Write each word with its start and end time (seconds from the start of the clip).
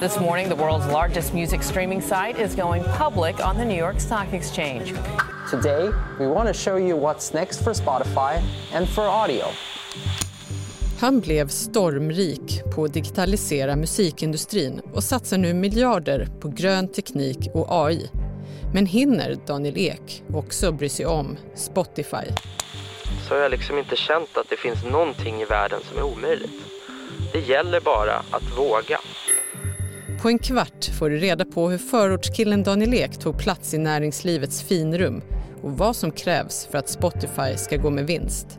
This 0.00 0.20
morning, 0.20 0.48
the 0.48 0.54
world's 0.54 0.92
largest 0.92 1.34
music 1.34 1.62
streaming 1.62 2.02
site 2.02 2.38
is 2.38 2.54
going 2.54 2.84
public 2.98 3.46
on 3.46 3.56
the 3.56 3.64
New 3.64 3.78
York 3.78 4.00
Stock 4.00 4.32
Exchange. 4.32 4.94
Today, 5.50 5.90
we 6.18 6.26
want 6.26 6.48
to 6.48 6.54
show 6.54 6.76
you 6.78 6.96
what's 6.96 7.34
next 7.34 7.62
for 7.62 7.74
Spotify 7.74 8.42
and 8.72 8.88
for 8.88 9.02
audio. 9.02 9.44
Han 11.00 11.20
blev 11.20 11.48
stormrik 11.48 12.62
på 12.74 12.84
att 12.84 12.94
digitalisera 12.94 13.76
musikindustrin 13.76 14.80
och 14.94 15.04
satsar 15.04 15.38
nu 15.38 15.54
miljarder 15.54 16.28
på 16.40 16.48
grön 16.48 16.88
teknik 16.88 17.48
och 17.54 17.66
AI. 17.68 18.10
Men 18.74 18.86
hinner 18.86 19.36
Daniel 19.46 19.78
Ek 19.78 20.22
också 20.34 20.72
bry 20.72 20.88
sig 20.88 21.06
om 21.06 21.36
Spotify? 21.54 22.26
Så 23.28 23.34
har 23.34 23.40
jag 23.40 23.50
liksom 23.50 23.78
inte 23.78 23.96
känt 23.96 24.36
att 24.36 24.48
det 24.48 24.56
finns 24.56 24.84
någonting 24.84 25.40
i 25.40 25.44
världen 25.44 25.80
som 25.88 25.98
är 25.98 26.02
omöjligt. 26.02 26.62
Det 27.32 27.40
gäller 27.40 27.80
bara 27.80 28.16
att 28.30 28.58
våga. 28.58 29.00
På 30.22 30.28
en 30.28 30.38
kvart 30.38 30.84
får 30.84 31.10
du 31.10 31.16
reda 31.16 31.44
på 31.44 31.70
hur 31.70 31.78
förortskillen 31.78 32.62
Daniel 32.62 32.94
Ek 32.94 33.18
tog 33.18 33.38
plats 33.38 33.74
i 33.74 33.78
näringslivets 33.78 34.62
finrum 34.62 35.22
och 35.62 35.78
vad 35.78 35.96
som 35.96 36.10
krävs 36.10 36.66
för 36.66 36.78
att 36.78 36.88
Spotify 36.88 37.56
ska 37.56 37.76
gå 37.76 37.90
med 37.90 38.06
vinst. 38.06 38.58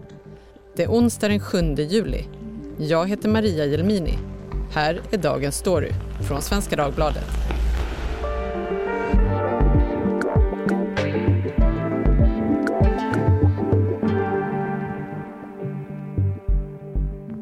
Det 0.75 0.83
är 0.83 0.87
onsdag 0.87 1.27
den 1.27 1.39
7 1.39 1.75
juli. 1.75 2.25
Jag 2.77 3.09
heter 3.09 3.29
Maria 3.29 3.65
Jelmini. 3.65 4.17
Här 4.71 5.01
är 5.11 5.17
dagens 5.17 5.57
story 5.57 5.91
från 6.27 6.41
Svenska 6.41 6.75
Dagbladet. 6.75 7.25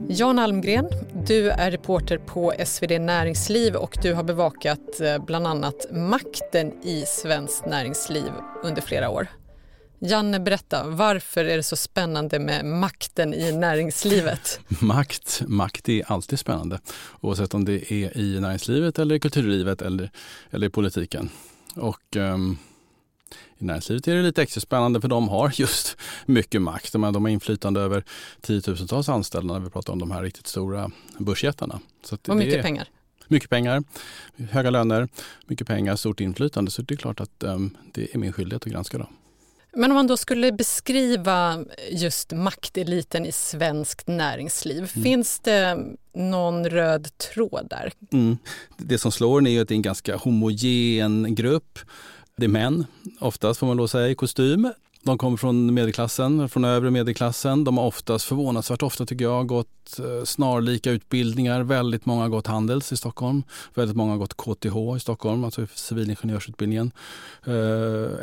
Jan 0.08 0.40
Almgren, 0.40 0.90
du 1.30 1.50
är 1.50 1.72
reporter 1.72 2.18
på 2.18 2.54
SvD 2.66 3.00
Näringsliv 3.02 3.76
och 3.76 3.98
du 4.02 4.14
har 4.14 4.24
bevakat 4.24 5.02
eh, 5.02 5.26
bland 5.26 5.48
annat 5.48 5.86
makten 5.92 6.74
i 6.84 7.04
svenskt 7.08 7.66
näringsliv 7.66 8.32
under 8.64 8.82
flera 8.82 9.10
år. 9.10 9.28
Janne, 10.00 10.40
berätta, 10.40 10.84
varför 10.88 11.46
är 11.46 11.58
det 11.58 11.64
så 11.64 11.76
spännande 11.76 12.40
med 12.40 12.66
makten 12.66 13.34
i 13.34 13.52
näringslivet? 13.52 14.60
makt, 14.82 15.42
makt 15.48 15.90
är 15.90 16.12
alltid 16.12 16.40
spännande, 16.40 16.80
oavsett 17.22 17.54
om 17.54 17.66
det 17.66 17.94
är 17.94 18.18
i 18.18 18.40
näringslivet 18.40 19.00
eller 19.00 19.16
i 19.16 19.20
kulturlivet 19.20 19.82
eller, 19.82 20.12
eller 20.50 20.68
i 20.68 20.70
politiken. 20.70 21.30
Och 21.76 22.16
um, 22.16 22.58
i 23.58 23.66
näringslivet 23.66 24.08
är 24.08 24.16
det 24.16 24.22
lite 24.22 24.42
extra 24.42 24.62
spännande 24.62 25.02
för 25.02 25.08
de 25.08 25.30
har 25.30 25.52
just 25.56 25.98
mycket 26.26 26.62
makt. 26.62 26.94
De 26.94 27.04
har 27.04 27.30
inflytande 27.30 27.82
över 27.82 28.04
tiotusentals 28.42 29.10
anställda 29.10 29.54
när 29.54 29.60
vi 29.60 29.70
pratar 29.70 29.94
om 29.94 30.00
de 30.00 30.12
här 30.12 30.24
riktigt 30.24 30.48
stora 30.48 30.92
börsjättarna. 31.18 31.80
Så 32.04 32.18
och 32.28 32.38
mycket 32.38 32.54
är, 32.54 32.62
pengar? 32.62 32.88
Mycket 33.28 33.50
pengar, 33.50 33.84
höga 34.50 34.70
löner, 34.70 35.08
mycket 35.48 35.68
pengar, 35.68 35.96
stort 35.96 36.20
inflytande. 36.20 36.72
Så 36.72 36.82
det 36.82 36.94
är 36.94 36.98
klart 36.98 37.20
att 37.20 37.44
um, 37.44 37.78
det 37.94 38.14
är 38.14 38.18
min 38.18 38.34
skyldighet 38.34 38.66
att 38.66 38.72
granska 38.72 38.98
dem. 38.98 39.08
Men 39.74 39.92
om 39.92 39.96
man 39.96 40.08
då 40.08 40.18
skulle 40.18 40.52
beskriva 40.52 41.66
just 41.92 42.32
makteliten 42.32 43.26
i 43.26 43.32
svenskt 43.32 44.08
näringsliv, 44.08 44.78
mm. 44.78 45.04
finns 45.04 45.40
det 45.40 45.78
någon 46.14 46.70
röd 46.70 47.18
tråd 47.18 47.68
där? 47.70 47.92
Mm. 48.12 48.38
Det 48.78 48.98
som 48.98 49.12
slår 49.12 49.40
en 49.40 49.48
är 49.48 49.62
att 49.62 49.68
det 49.68 49.74
är 49.74 49.76
en 49.76 49.82
ganska 49.82 50.16
homogen 50.16 51.36
grupp. 51.36 51.80
Det 52.40 52.46
är 52.46 52.48
män, 52.48 52.86
oftast 53.20 53.60
får 53.60 53.68
man 53.68 53.78
lov 53.78 53.88
säga, 53.88 54.10
i 54.10 54.16
kostym. 54.16 54.72
De 55.04 55.18
kommer 55.18 55.38
från 55.38 55.74
medelklassen, 55.74 56.50
från 56.50 56.66
övre 56.66 56.92
medelklassen. 56.92 57.64
De 57.64 57.78
har 57.78 57.86
oftast, 57.86 58.26
förvånansvärt 58.26 58.84
ofta 58.84 59.06
tycker 59.06 59.26
jag, 59.26 59.48
gått 59.48 60.00
eh, 60.00 60.26
snarlika 60.26 60.92
utbildningar. 60.92 61.62
Väldigt 61.64 62.06
många 62.06 62.22
har 62.22 62.30
gått 62.30 62.48
Handels 62.48 62.92
i 62.92 62.98
Stockholm. 62.98 63.44
Väldigt 63.74 63.98
många 63.98 64.12
har 64.12 64.18
gått 64.18 64.38
KTH 64.38 64.98
i 64.98 65.00
Stockholm, 65.00 65.44
alltså 65.44 65.68
civilingenjörsutbildningen. 65.76 66.92
Eh, 67.46 67.54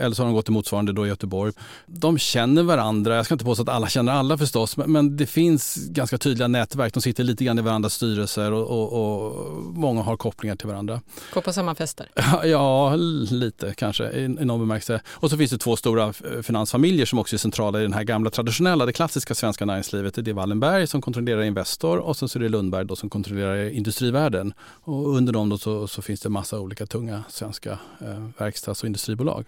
eller 0.00 0.12
så 0.12 0.22
har 0.22 0.26
de 0.26 0.34
gått 0.34 0.48
i 0.48 0.52
motsvarande 0.52 0.92
då 0.92 1.06
i 1.06 1.08
Göteborg. 1.08 1.52
De 1.86 2.18
känner 2.18 2.62
varandra. 2.62 3.16
Jag 3.16 3.24
ska 3.24 3.34
inte 3.34 3.44
påstå 3.44 3.62
att 3.62 3.68
alla 3.68 3.88
känner 3.88 4.12
alla 4.12 4.38
förstås, 4.38 4.76
men 4.76 5.16
det 5.16 5.26
finns 5.26 5.76
ganska 5.76 6.18
tydliga 6.18 6.48
nätverk. 6.48 6.94
De 6.94 7.00
sitter 7.00 7.24
lite 7.24 7.44
grann 7.44 7.58
i 7.58 7.62
varandras 7.62 7.94
styrelser 7.94 8.52
och, 8.52 8.70
och, 8.70 9.22
och 9.22 9.52
många 9.62 10.02
har 10.02 10.16
kopplingar 10.16 10.56
till 10.56 10.68
varandra. 10.68 11.00
Går 11.34 11.40
på 11.40 11.52
samma 11.52 11.74
fester? 11.74 12.10
Ja, 12.44 12.96
lite 12.96 13.74
kanske 13.76 14.10
i, 14.10 14.24
i 14.24 14.28
någon 14.28 14.60
bemärkelse. 14.60 15.00
Och 15.08 15.30
så 15.30 15.36
finns 15.36 15.50
det 15.50 15.58
två 15.58 15.76
stora 15.76 16.12
finans 16.42 16.65
enmansfamiljer 16.66 17.06
som 17.06 17.18
också 17.18 17.36
är 17.36 17.38
centrala 17.38 17.78
i 17.78 17.82
den 17.82 17.92
här 17.92 18.04
gamla 18.04 18.30
traditionella, 18.30 18.86
det 18.86 18.92
klassiska 18.92 19.34
svenska 19.34 19.64
näringslivet. 19.64 20.14
Det 20.14 20.30
är 20.30 20.34
Wallenberg 20.34 20.86
som 20.86 21.00
kontrollerar 21.00 21.42
Investor 21.42 21.98
och 21.98 22.16
sen 22.16 22.28
så 22.28 22.38
är 22.38 22.42
det 22.42 22.48
Lundberg 22.48 22.86
då 22.86 22.96
som 22.96 23.10
kontrollerar 23.10 23.70
industrivärlden. 23.70 24.54
Och 24.84 25.16
under 25.16 25.32
dem 25.32 25.48
då 25.48 25.58
så, 25.58 25.86
så 25.86 26.02
finns 26.02 26.20
det 26.20 26.28
massa 26.28 26.60
olika 26.60 26.86
tunga 26.86 27.24
svenska 27.28 27.78
eh, 28.00 28.28
verkstads 28.38 28.82
och 28.82 28.86
industribolag. 28.86 29.44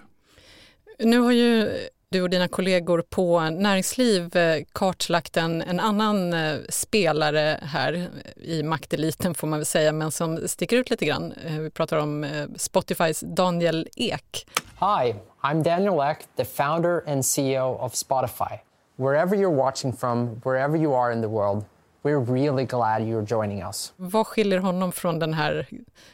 Nu 0.99 1.19
har 1.19 1.33
ju 1.33 1.71
du 2.11 2.23
och 2.23 2.31
dina 2.31 2.49
kollegor 2.49 3.05
på 3.11 3.41
Näringsliv 3.41 4.37
eh, 4.37 4.65
kartlagt 4.73 5.37
en, 5.37 5.63
en 5.63 5.81
annan 5.81 6.33
eh, 6.33 6.57
spelare 6.69 7.61
här 7.63 8.09
i 8.37 8.63
makteliten 8.63 9.35
får 9.35 9.47
man 9.47 9.59
väl 9.59 9.67
säga, 9.67 9.93
men 9.93 10.11
som 10.11 10.49
sticker 10.49 10.77
ut 10.77 10.91
lite 10.91 11.05
grann. 11.05 11.33
Eh, 11.33 11.59
vi 11.59 11.71
pratar 11.71 11.97
om 11.99 12.47
Spotifys 12.57 13.21
Daniel 13.21 13.89
Ek. 13.97 14.47
Hi, 14.81 15.15
I'm 15.43 15.63
Daniel 15.63 16.11
Ek, 16.11 16.19
the 16.37 16.45
founder 16.45 17.03
and 17.07 17.25
CEO 17.25 17.79
of 17.79 17.93
Spotify. 17.95 18.59
Wherever 18.97 19.37
you're 19.37 19.65
watching 19.65 19.93
from, 19.93 20.41
wherever 20.45 20.77
you 20.77 20.95
are 20.95 21.13
in 21.13 21.21
the 21.21 21.29
world, 21.29 21.65
we're 22.03 22.32
really 22.32 22.64
glad 22.64 23.03
you're 23.03 23.26
joining 23.26 23.62
us. 23.62 23.92
Vad 23.97 24.26
skiljer 24.26 24.59
honom 24.59 24.92
från 24.92 25.19
den 25.19 25.34
här 25.34 25.66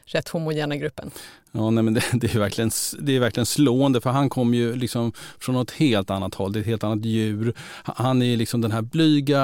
rätt 0.04 0.28
homogena 0.28 0.76
gruppen? 0.76 1.10
Ja, 1.52 1.70
nej, 1.70 1.84
men 1.84 1.94
det, 1.94 2.02
det, 2.12 2.34
är 2.34 2.38
verkligen, 2.38 2.70
det 2.98 3.16
är 3.16 3.20
verkligen 3.20 3.46
slående 3.46 4.00
för 4.00 4.10
han 4.10 4.28
kommer 4.28 4.58
ju 4.58 4.76
liksom 4.76 5.12
från 5.38 5.54
något 5.54 5.70
helt 5.70 6.10
annat 6.10 6.34
håll, 6.34 6.52
det 6.52 6.58
är 6.58 6.60
ett 6.60 6.66
helt 6.66 6.84
annat 6.84 7.04
djur. 7.04 7.54
Han 7.84 8.22
är 8.22 8.36
liksom 8.36 8.60
den 8.60 8.72
här 8.72 8.82
blyga, 8.82 9.40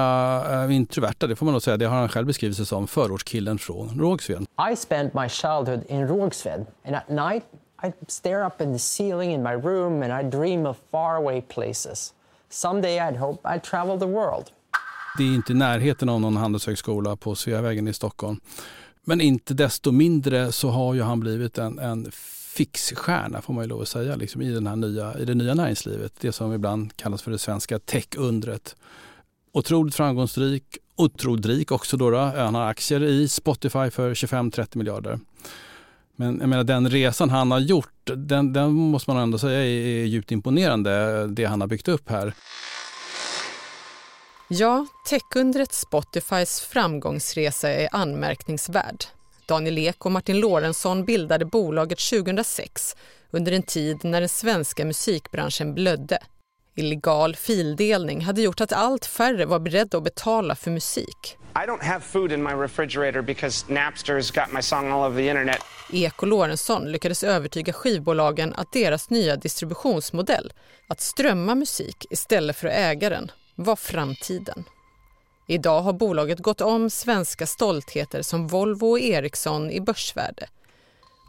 äh, 0.64 0.76
introverta, 0.76 1.26
det 1.26 1.36
får 1.36 1.46
man 1.46 1.52
nog 1.52 1.62
säga, 1.62 1.76
det 1.76 1.86
har 1.86 1.96
han 1.96 2.08
själv 2.08 2.26
beskrivit 2.26 2.56
sig 2.56 2.66
som, 2.66 2.86
förortskillen 2.86 3.58
från 3.58 4.00
Rågsved. 4.00 4.46
I 4.72 4.76
spent 4.76 5.14
my 5.14 5.28
childhood 5.28 5.82
in 5.88 6.08
Rågsved 6.08 6.66
and 6.84 6.94
at 6.96 7.08
night 7.08 7.44
I 7.82 7.92
stare 8.08 8.46
up 8.46 8.60
in 8.60 8.72
the 8.72 8.78
ceiling 8.78 9.32
in 9.32 9.42
my 9.42 9.52
room 9.52 10.02
and 10.02 10.12
I 10.12 10.22
dream 10.38 10.66
of 10.66 10.76
faraway 10.90 11.40
places. 11.40 12.12
Someday 12.48 12.98
I'd 12.98 13.16
hope 13.16 13.40
I'd 13.44 13.62
travel 13.62 13.98
the 13.98 14.06
world. 14.06 14.50
Det 15.19 15.25
är 15.25 15.34
inte 15.34 15.53
i 15.53 15.56
närheten 15.56 16.09
av 16.09 16.21
någon 16.21 16.37
handelshögskola 16.37 17.16
på 17.16 17.34
Sveavägen 17.34 17.88
i 17.88 17.93
Stockholm. 17.93 18.41
Men 19.04 19.21
inte 19.21 19.54
desto 19.54 19.93
mindre 19.93 20.53
så 20.53 20.69
har 20.69 20.94
ju 20.94 21.03
han 21.03 21.21
blivit 21.21 21.59
en, 21.59 21.78
en 21.78 22.10
fixstjärna 22.54 23.43
får 23.43 23.54
man 23.54 23.65
ju 23.65 23.69
lov 23.69 23.82
att 23.82 23.88
säga 23.88 24.16
liksom, 24.16 24.43
i, 24.43 24.50
den 24.50 24.66
här 24.66 24.76
nya, 24.76 25.19
i 25.19 25.25
det 25.25 25.34
nya 25.34 25.54
näringslivet. 25.54 26.12
Det 26.20 26.32
som 26.32 26.53
ibland 26.53 26.97
kallas 26.97 27.22
för 27.22 27.31
det 27.31 27.38
svenska 27.38 27.78
tech-undret. 27.78 28.76
Otroligt 29.53 29.94
framgångsrik, 29.94 30.78
otroligt 30.97 31.47
rik 31.47 31.72
också. 31.72 31.97
Då, 31.97 32.10
då. 32.10 32.19
Han 32.19 32.54
har 32.54 32.66
aktier 32.66 33.03
i 33.03 33.28
Spotify 33.28 33.91
för 33.91 34.15
25-30 34.15 34.78
miljarder. 34.78 35.19
Men 36.16 36.38
jag 36.41 36.49
menar, 36.49 36.65
den 36.65 36.91
resan 36.91 37.31
han 37.31 37.50
har 37.50 37.59
gjort, 37.59 38.10
den, 38.16 38.53
den 38.53 38.72
måste 38.72 39.10
man 39.10 39.22
ändå 39.22 39.38
säga 39.38 39.60
är, 39.60 40.03
är 40.03 40.04
djupt 40.04 40.32
imponerande, 40.32 41.26
det 41.26 41.44
han 41.44 41.60
har 41.60 41.69
byggt 41.69 41.88
upp 41.88 42.10
här. 42.10 42.34
Ja, 44.53 44.87
techundret 45.06 45.72
Spotifys 45.72 46.61
framgångsresa 46.61 47.71
är 47.71 47.88
anmärkningsvärd. 47.93 49.05
Daniel 49.47 49.78
Ek 49.78 50.06
och 50.06 50.12
Martin 50.12 50.41
Lorentzon 50.41 51.05
bildade 51.05 51.44
bolaget 51.44 51.99
2006 51.99 52.97
under 53.31 53.53
en 53.53 53.62
tid 53.62 54.05
när 54.05 54.21
den 54.21 54.28
svenska 54.28 54.84
musikbranschen 54.84 55.75
blödde. 55.75 56.19
Illegal 56.77 57.37
fildelning 57.37 58.21
hade 58.21 58.43
gjort 58.43 58.61
att 58.61 58.72
allt 58.72 59.06
färre 59.06 59.47
var 59.47 59.59
beredda 59.59 59.99
att 59.99 60.05
betala 60.05 60.56
för 60.56 60.71
musik. 60.71 61.37
I 61.55 61.67
don't 61.69 61.84
have 61.84 62.00
food 62.00 62.32
in 62.32 62.43
my 62.43 62.50
refrigerator 62.50 63.22
because 63.22 63.67
Napster's 63.72 64.34
got 64.34 64.53
my 64.53 64.62
song 64.62 64.93
all 64.93 65.11
over 65.11 65.23
the 65.23 65.29
internet. 65.29 65.58
Ek 65.93 66.23
och 66.23 66.29
Lorentzon 66.29 66.93
lyckades 66.93 67.25
övertyga 67.25 67.73
skivbolagen 67.73 68.55
att 68.56 68.73
deras 68.73 69.11
nya 69.11 69.37
distributionsmodell, 69.37 70.53
att 70.87 71.00
strömma 71.00 71.55
musik 71.55 72.06
istället 72.11 72.56
för 72.56 72.69
att 72.69 72.75
äga 72.75 73.11
den, 73.11 73.31
var 73.64 73.76
framtiden. 73.76 74.64
Idag 75.48 75.82
har 75.82 75.92
bolaget 75.92 76.38
gått 76.38 76.60
om 76.60 76.90
svenska 76.90 77.46
stoltheter 77.46 78.22
som 78.22 78.46
Volvo 78.46 78.86
och 78.86 79.00
Ericsson 79.00 79.70
i 79.70 79.80
börsvärde. 79.80 80.48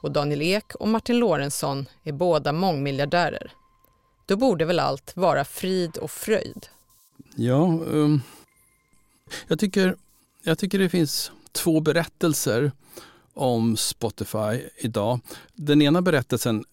Och 0.02 0.12
Daniel 0.12 0.42
Ek 0.42 0.76
och 0.76 0.88
Martin 0.88 1.20
Lorentzon 1.20 1.86
är 2.04 2.12
båda 2.12 2.52
mångmiljardärer. 2.52 3.54
Då 4.26 4.38
borde 4.38 4.66
väl 4.66 4.80
allt 4.80 5.12
vara 5.16 5.46
frid 5.46 5.98
och 5.98 6.12
fröjd? 6.12 6.68
Ja, 7.36 7.80
um, 7.88 8.22
jag 9.48 9.60
tycker 9.60 9.96
jag 10.44 10.58
tycker 10.58 10.80
det 10.80 10.90
finns 10.90 11.32
två 11.52 11.80
berättelser 11.80 12.72
om 13.34 13.78
Spotify 13.78 14.62
idag. 14.78 15.20
Den 15.54 15.82
ena 15.82 16.02
berättelsen 16.02 16.64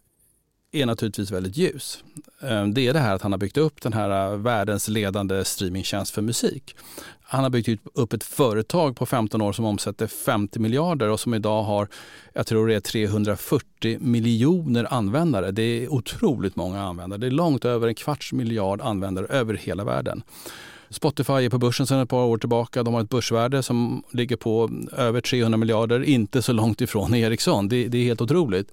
är 0.72 0.86
naturligtvis 0.86 1.30
väldigt 1.30 1.56
ljus. 1.56 2.04
Eh, 2.42 2.66
det 2.66 2.86
är 2.86 2.92
det 2.92 2.98
här 2.98 3.14
att 3.14 3.22
han 3.22 3.32
har 3.32 3.38
byggt 3.38 3.56
upp 3.56 3.82
den 3.82 3.92
här 3.92 4.32
eh, 4.32 4.38
världens 4.38 4.88
ledande 4.88 5.44
streamingtjänst 5.44 6.14
för 6.14 6.22
musik. 6.22 6.76
Han 7.22 7.42
har 7.42 7.50
byggt 7.50 7.80
upp 7.94 8.12
ett 8.12 8.24
företag 8.24 8.96
på 8.96 9.06
15 9.06 9.42
år 9.42 9.52
som 9.52 9.64
omsätter 9.64 10.06
50 10.06 10.58
miljarder 10.58 11.08
och 11.08 11.20
som 11.20 11.34
idag 11.34 11.62
har, 11.62 11.88
jag 12.32 12.46
tror 12.46 12.68
det 12.68 12.74
är 12.74 12.80
340 12.80 13.98
miljoner 14.00 14.92
användare. 14.94 15.50
Det 15.50 15.62
är 15.62 15.92
otroligt 15.92 16.56
många 16.56 16.82
användare. 16.82 17.20
Det 17.20 17.26
är 17.26 17.30
långt 17.30 17.64
över 17.64 17.88
en 17.88 17.94
kvarts 17.94 18.32
miljard 18.32 18.80
användare 18.80 19.26
över 19.26 19.54
hela 19.54 19.84
världen. 19.84 20.22
Spotify 20.90 21.32
är 21.32 21.50
på 21.50 21.58
börsen 21.58 21.86
sedan 21.86 22.00
ett 22.00 22.08
par 22.08 22.24
år 22.24 22.38
tillbaka. 22.38 22.82
De 22.82 22.94
har 22.94 23.00
ett 23.00 23.08
börsvärde 23.08 23.62
som 23.62 24.02
ligger 24.12 24.36
på 24.36 24.70
över 24.96 25.20
300 25.20 25.56
miljarder, 25.56 26.02
inte 26.02 26.42
så 26.42 26.52
långt 26.52 26.80
ifrån 26.80 27.14
Ericsson. 27.14 27.68
Det, 27.68 27.88
det 27.88 27.98
är 27.98 28.04
helt 28.04 28.20
otroligt. 28.20 28.72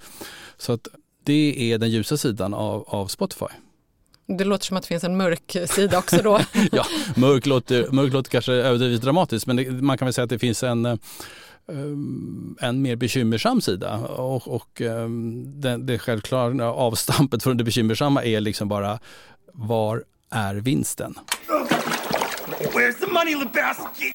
Så 0.58 0.74
att 0.74 0.88
det 1.26 1.72
är 1.74 1.78
den 1.78 1.90
ljusa 1.90 2.18
sidan 2.18 2.54
av, 2.54 2.84
av 2.88 3.08
Spotify. 3.08 3.46
Det 4.28 4.44
låter 4.44 4.66
som 4.66 4.78
att 4.78 4.84
det 4.84 4.88
finns 4.88 5.04
en 5.04 5.18
mörk 5.18 5.58
sida 5.70 5.98
också 5.98 6.18
då. 6.18 6.40
ja, 6.72 6.86
mörk 7.16 7.46
låter, 7.46 7.92
mörk 7.92 8.14
låter 8.14 8.32
kanske 8.32 8.54
överdrivet 8.54 9.02
dramatiskt 9.02 9.48
men 9.48 9.56
det, 9.56 9.72
man 9.72 9.98
kan 9.98 10.06
väl 10.06 10.14
säga 10.14 10.24
att 10.24 10.30
det 10.30 10.40
finns 10.40 10.64
en 10.64 10.86
eh, 10.86 10.96
en 12.60 12.82
mer 12.82 12.96
bekymmersam 12.96 13.62
sida. 13.62 13.98
Och, 13.98 14.48
och 14.48 14.82
ehm, 14.82 15.62
det, 15.62 15.78
det 15.78 16.00
självklara 16.00 16.74
avstampet 16.74 17.44
från 17.44 17.58
det 17.58 17.64
bekymmersamma 17.64 18.24
är 18.24 18.42
liksom 18.42 18.68
bara 18.68 19.00
var 19.54 20.04
är 20.30 20.56
vinsten? 20.56 21.16
Where's 22.74 23.00
the 23.00 23.08
money, 23.08 23.36
Lebowski? 23.36 24.14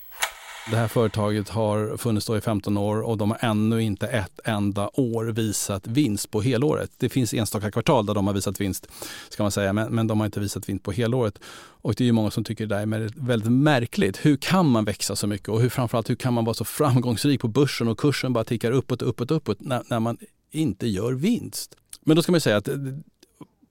Det 0.67 0.77
här 0.77 0.89
företaget 0.89 1.49
har 1.49 1.97
funnits 1.97 2.27
då 2.27 2.37
i 2.37 2.41
15 2.41 2.77
år 2.77 3.01
och 3.01 3.19
de 3.19 3.31
har 3.31 3.39
ännu 3.41 3.83
inte 3.83 4.07
ett 4.07 4.41
enda 4.45 4.91
år 4.93 5.25
visat 5.25 5.87
vinst 5.87 6.31
på 6.31 6.43
helåret. 6.43 6.91
Det 6.97 7.09
finns 7.09 7.35
enstaka 7.35 7.71
kvartal 7.71 8.07
där 8.07 8.15
de 8.15 8.27
har 8.27 8.35
visat 8.35 8.61
vinst, 8.61 8.87
ska 9.29 9.43
man 9.43 9.53
säga, 9.53 9.73
men, 9.73 9.95
men 9.95 10.07
de 10.07 10.21
har 10.21 10.27
inte 10.27 10.41
visat 10.41 10.69
vinst 10.69 10.85
på 10.85 10.93
helåret. 10.93 11.39
Och 11.83 11.95
det 11.95 12.09
är 12.09 12.13
många 12.13 12.31
som 12.31 12.45
tycker 12.45 12.67
det 12.67 12.75
där 12.75 12.83
är 12.83 13.27
väldigt 13.27 13.53
märkligt. 13.53 14.27
Hur 14.27 14.37
kan 14.37 14.67
man 14.67 14.85
växa 14.85 15.17
så 15.17 15.27
mycket 15.27 15.49
och 15.49 15.61
hur, 15.61 15.69
framförallt 15.69 16.11
hur 16.11 16.17
kan 16.17 16.35
man 16.35 16.45
vara 16.45 16.55
så 16.55 16.65
framgångsrik 16.65 17.41
på 17.41 17.49
börsen 17.49 17.89
och 17.89 17.99
kursen 17.99 18.33
bara 18.33 18.45
tickar 18.45 18.73
uppåt, 18.73 19.03
uppåt, 19.03 19.31
uppåt 19.31 19.61
när, 19.61 19.83
när 19.87 20.01
man 20.01 20.19
inte 20.51 20.87
gör 20.87 21.13
vinst? 21.13 21.77
Men 22.01 22.17
då 22.17 22.23
ska 22.23 22.33
man 22.33 22.41
säga 22.41 22.57
att 22.57 22.69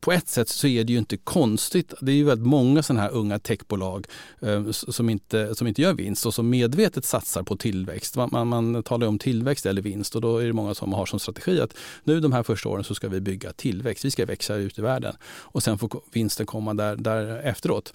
på 0.01 0.11
ett 0.11 0.27
sätt 0.27 0.49
så 0.49 0.67
är 0.67 0.83
det 0.83 0.93
ju 0.93 0.99
inte 0.99 1.17
konstigt. 1.17 1.93
Det 2.01 2.11
är 2.11 2.15
ju 2.15 2.23
väldigt 2.23 2.47
många 2.47 2.83
sådana 2.83 3.01
här 3.01 3.11
unga 3.11 3.39
techbolag 3.39 4.07
eh, 4.41 4.71
som, 4.71 5.09
inte, 5.09 5.55
som 5.55 5.67
inte 5.67 5.81
gör 5.81 5.93
vinst 5.93 6.25
och 6.25 6.33
som 6.33 6.49
medvetet 6.49 7.05
satsar 7.05 7.43
på 7.43 7.57
tillväxt. 7.57 8.15
Man, 8.15 8.29
man, 8.31 8.47
man 8.47 8.83
talar 8.83 9.07
om 9.07 9.19
tillväxt 9.19 9.65
eller 9.65 9.81
vinst 9.81 10.15
och 10.15 10.21
då 10.21 10.37
är 10.37 10.45
det 10.45 10.53
många 10.53 10.73
som 10.73 10.93
har 10.93 11.05
som 11.05 11.19
strategi 11.19 11.61
att 11.61 11.73
nu 12.03 12.19
de 12.19 12.31
här 12.31 12.43
första 12.43 12.69
åren 12.69 12.83
så 12.83 12.95
ska 12.95 13.09
vi 13.09 13.21
bygga 13.21 13.53
tillväxt. 13.53 14.05
Vi 14.05 14.11
ska 14.11 14.25
växa 14.25 14.55
ut 14.55 14.79
i 14.79 14.81
världen 14.81 15.15
och 15.23 15.63
sen 15.63 15.77
får 15.77 16.01
vinsten 16.11 16.45
komma 16.45 16.73
där, 16.73 16.95
där 16.95 17.39
efteråt. 17.39 17.93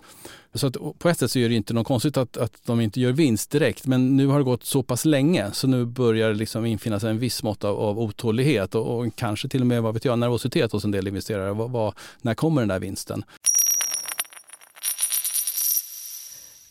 Så 0.54 0.66
att 0.66 0.76
på 0.98 1.08
ett 1.08 1.18
sätt 1.18 1.30
så 1.30 1.38
är 1.38 1.48
det 1.48 1.54
inte 1.54 1.74
något 1.74 1.86
konstigt 1.86 2.16
att, 2.16 2.36
att 2.36 2.52
de 2.66 2.80
inte 2.80 3.00
gör 3.00 3.12
vinst 3.12 3.50
direkt. 3.50 3.86
Men 3.86 4.16
nu 4.16 4.26
har 4.26 4.38
det 4.38 4.44
gått 4.44 4.64
så 4.64 4.82
pass 4.82 5.04
länge 5.04 5.50
så 5.52 5.66
nu 5.66 5.84
börjar 5.84 6.28
det 6.28 6.34
liksom 6.34 6.66
infinna 6.66 7.00
sig 7.00 7.10
en 7.10 7.18
viss 7.18 7.42
mått 7.42 7.64
av, 7.64 7.78
av 7.78 7.98
otålighet 7.98 8.74
och, 8.74 8.98
och, 8.98 9.16
kanske 9.16 9.48
till 9.48 9.60
och 9.60 9.66
med 9.66 9.82
vad 9.82 9.94
vet 9.94 10.04
jag, 10.04 10.18
nervositet 10.18 10.72
hos 10.72 10.84
en 10.84 10.90
del 10.90 11.08
investerare. 11.08 11.52
Vad, 11.52 11.70
vad, 11.70 11.94
när 12.22 12.34
kommer 12.34 12.62
den 12.62 12.68
där 12.68 12.78
vinsten? 12.78 13.24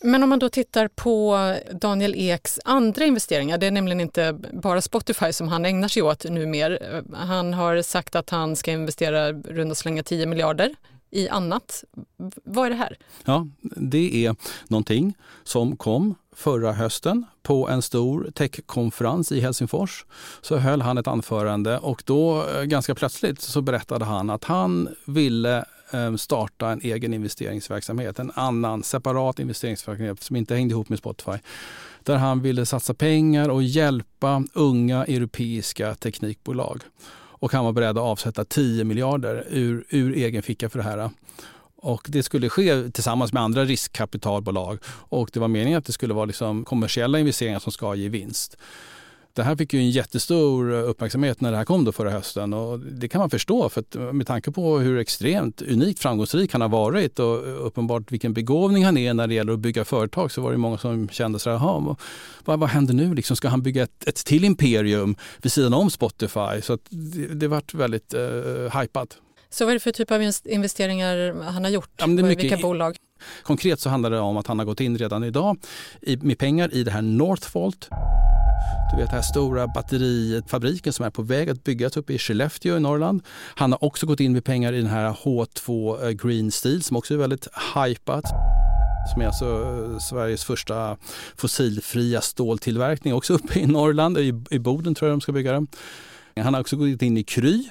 Men 0.05 0.23
om 0.23 0.29
man 0.29 0.39
då 0.39 0.49
tittar 0.49 0.87
på 0.87 1.55
Daniel 1.71 2.15
Eks 2.17 2.59
andra 2.65 3.05
investeringar, 3.05 3.57
det 3.57 3.67
är 3.67 3.71
nämligen 3.71 3.99
inte 3.99 4.39
bara 4.53 4.81
Spotify 4.81 5.33
som 5.33 5.47
han 5.47 5.65
ägnar 5.65 5.87
sig 5.87 6.01
åt 6.01 6.23
numera. 6.23 7.01
Han 7.13 7.53
har 7.53 7.81
sagt 7.81 8.15
att 8.15 8.29
han 8.29 8.55
ska 8.55 8.71
investera 8.71 9.31
runda 9.31 9.75
slänga 9.75 10.03
10 10.03 10.25
miljarder 10.25 10.75
i 11.13 11.29
annat. 11.29 11.83
Vad 12.43 12.65
är 12.65 12.69
det 12.69 12.75
här? 12.75 12.97
Ja, 13.25 13.47
det 13.61 14.25
är 14.25 14.35
någonting 14.67 15.13
som 15.43 15.77
kom 15.77 16.15
förra 16.35 16.71
hösten 16.71 17.25
på 17.43 17.69
en 17.69 17.81
stor 17.81 18.31
techkonferens 18.33 19.31
i 19.31 19.39
Helsingfors. 19.39 20.05
Så 20.41 20.57
höll 20.57 20.81
han 20.81 20.97
ett 20.97 21.07
anförande 21.07 21.77
och 21.77 22.03
då 22.05 22.45
eh, 22.49 22.63
ganska 22.63 22.95
plötsligt 22.95 23.41
så 23.41 23.61
berättade 23.61 24.05
han 24.05 24.29
att 24.29 24.43
han 24.43 24.89
ville 25.05 25.65
eh, 25.91 26.15
starta 26.15 26.69
en 26.69 26.81
egen 26.81 27.13
investeringsverksamhet, 27.13 28.19
en 28.19 28.31
annan 28.35 28.83
separat 28.83 29.39
investeringsverksamhet 29.39 30.23
som 30.23 30.35
inte 30.35 30.55
hängde 30.55 30.71
ihop 30.71 30.89
med 30.89 30.99
Spotify. 30.99 31.37
Där 32.03 32.15
han 32.15 32.41
ville 32.41 32.65
satsa 32.65 32.93
pengar 32.93 33.49
och 33.49 33.63
hjälpa 33.63 34.43
unga 34.53 35.05
europeiska 35.05 35.95
teknikbolag 35.95 36.83
och 37.43 37.53
han 37.53 37.65
var 37.65 37.71
beredd 37.71 37.97
att 37.97 38.03
avsätta 38.03 38.45
10 38.45 38.83
miljarder 38.83 39.47
ur, 39.49 39.85
ur 39.89 40.13
egen 40.13 40.43
ficka 40.43 40.69
för 40.69 40.79
det 40.79 40.83
här. 40.83 41.09
Och 41.75 42.05
det 42.09 42.23
skulle 42.23 42.49
ske 42.49 42.91
tillsammans 42.91 43.33
med 43.33 43.43
andra 43.43 43.65
riskkapitalbolag 43.65 44.79
och 44.87 45.29
det 45.33 45.39
var 45.39 45.47
meningen 45.47 45.77
att 45.77 45.85
det 45.85 45.91
skulle 45.91 46.13
vara 46.13 46.25
liksom 46.25 46.65
kommersiella 46.65 47.19
investeringar 47.19 47.59
som 47.59 47.71
ska 47.71 47.95
ge 47.95 48.09
vinst. 48.09 48.57
Det 49.35 49.43
här 49.43 49.55
fick 49.55 49.73
ju 49.73 49.79
en 49.79 49.89
jättestor 49.89 50.71
uppmärksamhet 50.71 51.41
när 51.41 51.51
det 51.51 51.57
här 51.57 51.65
kom 51.65 51.85
då 51.85 51.91
förra 51.91 52.09
hösten 52.09 52.53
och 52.53 52.79
det 52.79 53.07
kan 53.07 53.19
man 53.19 53.29
förstå 53.29 53.69
för 53.69 53.81
att 53.81 54.15
med 54.15 54.27
tanke 54.27 54.51
på 54.51 54.79
hur 54.79 54.99
extremt 54.99 55.61
unikt 55.61 55.99
framgångsrik 55.99 56.51
han 56.51 56.61
har 56.61 56.69
varit 56.69 57.19
och 57.19 57.67
uppenbart 57.67 58.11
vilken 58.11 58.33
begåvning 58.33 58.85
han 58.85 58.97
är 58.97 59.13
när 59.13 59.27
det 59.27 59.33
gäller 59.33 59.53
att 59.53 59.59
bygga 59.59 59.85
företag 59.85 60.31
så 60.31 60.41
var 60.41 60.51
det 60.51 60.57
många 60.57 60.77
som 60.77 61.09
kände 61.09 61.39
så 61.39 61.49
här, 61.49 61.95
vad, 62.45 62.59
vad 62.59 62.69
händer 62.69 62.93
nu? 62.93 63.13
Liksom, 63.13 63.35
ska 63.35 63.47
han 63.47 63.61
bygga 63.61 63.83
ett, 63.83 64.07
ett 64.07 64.15
till 64.15 64.43
imperium 64.43 65.15
vid 65.41 65.51
sidan 65.51 65.73
om 65.73 65.89
Spotify? 65.89 66.61
Så 66.61 66.77
det, 66.89 67.27
det 67.27 67.47
vart 67.47 67.73
väldigt 67.73 68.13
eh, 68.13 68.79
hypat. 68.79 69.17
Så 69.49 69.65
vad 69.65 69.71
är 69.71 69.75
det 69.75 69.79
för 69.79 69.91
typ 69.91 70.11
av 70.11 70.31
investeringar 70.45 71.43
han 71.43 71.63
har 71.63 71.71
gjort? 71.71 71.91
Ja, 71.97 72.07
mycket, 72.07 72.43
Vilka 72.43 72.57
bolag? 72.57 72.95
Konkret 73.43 73.79
så 73.79 73.89
handlar 73.89 74.11
det 74.11 74.19
om 74.19 74.37
att 74.37 74.47
han 74.47 74.59
har 74.59 74.65
gått 74.65 74.79
in 74.79 74.97
redan 74.97 75.23
idag 75.23 75.57
i, 76.01 76.17
med 76.17 76.37
pengar 76.37 76.73
i 76.73 76.83
det 76.83 76.91
här 76.91 77.01
Northvolt 77.01 77.89
du 78.91 78.97
vet 78.97 79.09
den 79.09 79.15
här 79.15 79.21
stora 79.21 79.67
batterifabriken 79.67 80.93
som 80.93 81.05
är 81.05 81.09
på 81.09 81.21
väg 81.21 81.49
att 81.49 81.63
byggas 81.63 81.97
uppe 81.97 82.13
i 82.13 82.17
Skellefteå 82.17 82.77
i 82.77 82.79
Norrland. 82.79 83.21
Han 83.55 83.71
har 83.71 83.83
också 83.83 84.05
gått 84.05 84.19
in 84.19 84.33
med 84.33 84.43
pengar 84.43 84.73
i 84.73 84.77
den 84.77 84.89
här 84.89 85.13
H2 85.23 86.03
eh, 86.05 86.11
Green 86.11 86.51
Steel 86.51 86.83
som 86.83 86.97
också 86.97 87.13
är 87.13 87.17
väldigt 87.17 87.47
hypat 87.75 88.25
som 89.13 89.21
är 89.21 89.25
alltså 89.25 89.45
eh, 89.45 89.99
Sveriges 89.99 90.43
första 90.43 90.97
fossilfria 91.35 92.21
ståltillverkning, 92.21 93.13
också 93.13 93.33
uppe 93.33 93.59
i 93.59 93.65
Norrland, 93.65 94.17
i, 94.17 94.43
i 94.49 94.59
Boden 94.59 94.95
tror 94.95 95.09
jag 95.09 95.17
de 95.17 95.21
ska 95.21 95.31
bygga 95.31 95.51
den. 95.51 95.67
Han 96.35 96.53
har 96.53 96.61
också 96.61 96.75
gått 96.75 97.01
in 97.01 97.17
i 97.17 97.23
Kry. 97.23 97.69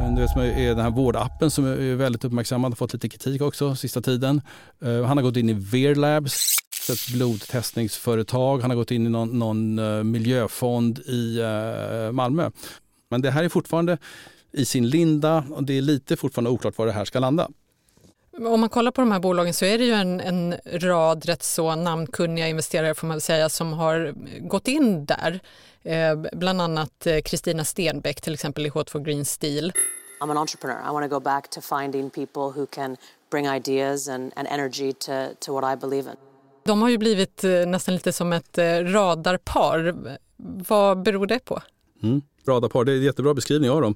Eh, 0.00 0.14
det 0.16 0.28
som 0.28 0.42
är 0.42 0.68
den 0.68 0.80
här 0.80 0.90
vårdappen 0.90 1.50
som 1.50 1.64
är 1.64 1.94
väldigt 1.94 2.24
uppmärksammad 2.24 2.72
och 2.72 2.78
fått 2.78 2.92
lite 2.92 3.08
kritik 3.08 3.42
också 3.42 3.76
sista 3.76 4.00
tiden. 4.00 4.40
Han 4.80 5.16
har 5.16 5.22
gått 5.22 5.36
in 5.36 5.48
i 5.48 5.52
Veer 5.52 5.94
ett 6.90 7.12
blodtestningsföretag. 7.12 8.58
Han 8.58 8.70
har 8.70 8.76
gått 8.76 8.90
in 8.90 9.06
i 9.06 9.08
någon, 9.08 9.38
någon 9.38 9.78
uh, 9.78 10.04
miljöfond 10.04 10.98
i 10.98 11.40
uh, 11.40 12.12
Malmö. 12.12 12.50
Men 13.10 13.22
det 13.22 13.30
här 13.30 13.44
är 13.44 13.48
fortfarande 13.48 13.98
i 14.52 14.64
sin 14.64 14.88
linda 14.88 15.44
och 15.50 15.64
det 15.64 15.78
är 15.78 15.82
lite 15.82 16.16
fortfarande 16.16 16.50
oklart 16.50 16.78
var 16.78 16.86
det 16.86 16.92
här 16.92 17.04
ska 17.04 17.18
landa. 17.18 17.48
Om 18.46 18.60
man 18.60 18.68
kollar 18.68 18.90
på 18.90 19.00
de 19.00 19.12
här 19.12 19.20
bolagen 19.20 19.54
så 19.54 19.64
är 19.64 19.78
det 19.78 19.84
ju 19.84 19.92
en, 19.92 20.20
en 20.20 20.54
rad 20.64 21.24
rätt 21.24 21.42
så 21.42 21.74
namnkunniga 21.74 22.48
investerare 22.48 22.94
får 22.94 23.06
man 23.06 23.20
säga 23.20 23.48
som 23.48 23.72
har 23.72 24.14
gått 24.48 24.68
in 24.68 25.04
där. 25.04 25.40
Eh, 25.82 26.16
bland 26.32 26.60
annat 26.60 27.06
eh, 27.06 27.20
Kristina 27.20 27.64
Stenbeck 27.64 28.20
till 28.20 28.34
exempel 28.34 28.66
i 28.66 28.70
H2 28.70 29.04
Green 29.04 29.24
Steel. 29.24 29.72
I'm 30.20 30.30
an 30.30 30.36
entrepreneur. 30.36 30.80
I 30.88 30.92
want 30.92 31.10
to 31.10 31.18
go 31.18 31.20
back 31.20 31.50
to 31.50 31.60
finding 31.60 32.10
people 32.10 32.42
who 32.42 32.66
can 32.66 32.96
bring 33.30 33.46
ideas 33.46 34.08
and, 34.08 34.32
and 34.36 34.48
energy 34.48 34.92
to, 34.92 35.34
to 35.40 35.52
what 35.52 35.64
I 35.74 35.76
believe 35.80 36.10
in. 36.10 36.27
De 36.68 36.82
har 36.82 36.88
ju 36.88 36.98
blivit 36.98 37.44
eh, 37.44 37.50
nästan 37.66 37.94
lite 37.94 38.12
som 38.12 38.32
ett 38.32 38.58
eh, 38.58 38.64
radarpar. 38.64 39.94
Vad 40.68 41.02
beror 41.02 41.26
det 41.26 41.44
på? 41.44 41.62
Mm. 42.02 42.22
Radarpar, 42.48 42.84
det 42.84 42.92
är 42.92 42.96
en 42.96 43.02
jättebra 43.02 43.34
beskrivning 43.34 43.70
av 43.70 43.82
dem. 43.82 43.94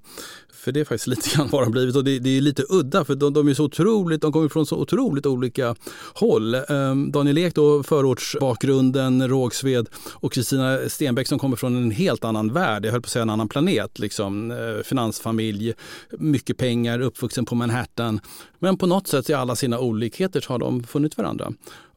För 0.52 0.72
det 0.72 0.80
är 0.80 0.84
faktiskt 0.84 1.06
lite 1.16 1.36
grann 1.36 1.48
vad 1.52 1.62
de 1.62 1.72
blivit 1.72 1.96
och 1.96 2.04
det, 2.04 2.18
det, 2.18 2.36
är 2.36 2.40
lite 2.40 2.64
udda 2.68 3.04
för 3.04 3.14
de, 3.14 3.32
de, 3.32 3.48
är 3.48 3.54
så 3.54 3.64
otroligt, 3.64 4.22
de 4.22 4.32
kommer 4.32 4.48
från 4.48 4.66
så 4.66 4.76
otroligt 4.76 5.26
olika 5.26 5.76
håll. 6.14 6.54
Um, 6.54 7.12
Daniel 7.12 7.38
Ek 7.38 7.54
då, 7.54 7.82
förortsbakgrunden, 7.82 9.28
Rågsved 9.28 9.88
och 10.12 10.32
Kristina 10.32 10.78
Stenbeck 10.88 11.28
som 11.28 11.38
kommer 11.38 11.56
från 11.56 11.76
en 11.76 11.90
helt 11.90 12.24
annan 12.24 12.52
värld, 12.52 12.84
jag 12.84 12.92
höll 12.92 13.02
på 13.02 13.06
att 13.06 13.10
säga 13.10 13.22
en 13.22 13.30
annan 13.30 13.48
planet. 13.48 13.98
Liksom. 13.98 14.50
Uh, 14.50 14.82
finansfamilj, 14.82 15.74
mycket 16.10 16.56
pengar, 16.56 17.00
uppvuxen 17.00 17.44
på 17.44 17.54
Manhattan. 17.54 18.20
Men 18.58 18.78
på 18.78 18.86
något 18.86 19.08
sätt 19.08 19.30
i 19.30 19.34
alla 19.34 19.56
sina 19.56 19.78
olikheter 19.78 20.40
så 20.40 20.52
har 20.52 20.58
de 20.58 20.84
funnit 20.84 21.18
varandra 21.18 21.52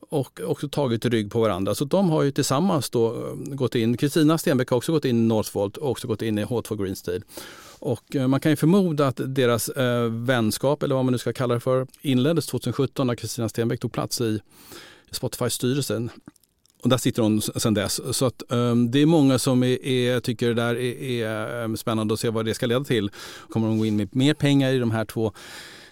och 0.10 0.42
också 0.46 0.70
tagit 0.70 1.06
rygg 1.06 1.32
på 1.32 1.40
varandra. 1.40 1.76
Så 1.76 1.86
de 1.86 2.10
har 2.10 2.24
ju 2.24 2.32
tillsammans 2.32 2.90
då 2.90 3.16
eh, 3.16 3.56
gått 3.56 3.76
in. 3.76 3.98
Kristina 3.98 4.38
Stenbeck 4.38 4.70
har 4.70 4.78
också 4.78 4.92
gått 4.92 5.06
in 5.06 5.18
i 5.18 5.28
Northvolt 5.28 5.78
och 5.78 5.92
också 5.92 6.08
gått 6.08 6.22
in 6.22 6.38
i 6.38 6.44
H2 6.44 6.84
Green 6.84 6.96
Steel. 6.96 7.24
Och 7.80 8.16
eh, 8.16 8.28
man 8.28 8.40
kan 8.40 8.52
ju 8.52 8.56
förmoda 8.56 9.08
att 9.08 9.20
deras 9.26 9.70
eh, 9.70 10.04
vänskap, 10.04 10.84
eller 10.84 10.96
vad 10.96 11.06
man 11.06 11.12
nu 11.12 11.18
ska 11.18 11.34
kalla 11.34 11.54
det 11.54 11.60
för, 11.60 11.88
inleddes 12.02 12.48
2017 12.48 13.08
när 13.08 13.16
Kristina 13.16 13.50
Stenbeck 13.50 13.80
tog 13.80 13.92
plats 13.92 14.22
i 14.22 14.40
Spotify-styrelsen. 15.12 16.10
Och 16.86 16.90
där 16.90 16.98
sitter 16.98 17.22
hon 17.22 17.42
sedan 17.42 17.74
dess. 17.74 18.16
Så 18.18 18.26
att, 18.26 18.44
um, 18.50 18.92
det 18.92 19.00
är 19.00 19.06
många 19.06 19.40
som 19.40 19.64
är, 19.64 19.86
är, 19.86 20.20
tycker 20.20 20.48
det 20.48 20.54
där 20.54 20.76
är, 20.76 21.02
är, 21.02 21.64
ehm, 21.64 21.78
spännande 21.78 22.14
att 22.14 22.20
se 22.20 22.30
vad 22.30 22.46
det 22.46 22.54
ska 22.54 22.66
leda 22.66 22.84
till. 22.84 23.12
Kommer 23.50 23.68
de 23.68 23.78
gå 23.78 23.86
in 23.86 23.96
med 23.96 24.16
mer 24.16 24.34
pengar 24.34 24.72
i 24.72 24.80
de 24.80 24.92
här 24.92 25.06
två 25.06 25.34